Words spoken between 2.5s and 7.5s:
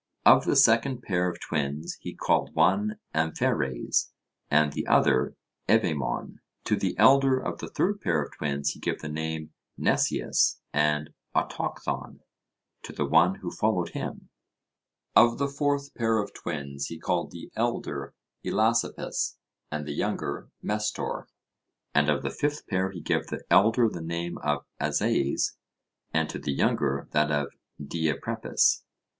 one Ampheres, and the other Evaemon. To the elder